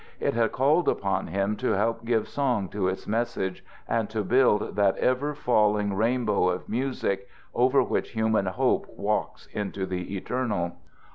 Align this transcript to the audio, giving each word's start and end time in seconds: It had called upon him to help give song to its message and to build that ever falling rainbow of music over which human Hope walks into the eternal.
It 0.19 0.33
had 0.33 0.51
called 0.51 0.89
upon 0.89 1.27
him 1.27 1.55
to 1.57 1.73
help 1.73 2.05
give 2.05 2.27
song 2.27 2.69
to 2.69 2.87
its 2.87 3.05
message 3.05 3.63
and 3.87 4.09
to 4.09 4.23
build 4.23 4.75
that 4.75 4.97
ever 4.97 5.35
falling 5.35 5.93
rainbow 5.93 6.49
of 6.49 6.67
music 6.67 7.29
over 7.53 7.83
which 7.83 8.09
human 8.09 8.47
Hope 8.47 8.87
walks 8.97 9.45
into 9.53 9.85
the 9.85 10.15
eternal. 10.17 10.75